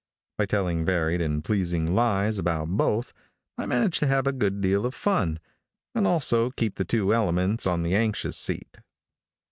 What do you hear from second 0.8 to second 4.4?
varied and pleasing lies about both I manage to have a